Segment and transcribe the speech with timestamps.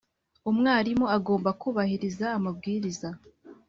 [0.49, 3.09] Umwarimu agomba kubahiriza amabwiriza